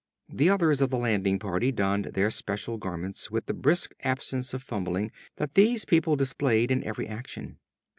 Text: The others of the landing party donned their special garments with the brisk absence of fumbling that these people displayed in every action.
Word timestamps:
The 0.29 0.49
others 0.49 0.81
of 0.81 0.89
the 0.89 0.97
landing 0.97 1.37
party 1.37 1.71
donned 1.71 2.05
their 2.05 2.31
special 2.31 2.79
garments 2.79 3.29
with 3.29 3.45
the 3.45 3.53
brisk 3.53 3.93
absence 3.99 4.51
of 4.51 4.63
fumbling 4.63 5.11
that 5.35 5.53
these 5.53 5.85
people 5.85 6.15
displayed 6.15 6.71
in 6.71 6.83
every 6.83 7.07
action. 7.07 7.59